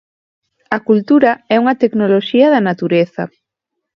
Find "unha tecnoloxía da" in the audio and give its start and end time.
1.63-2.65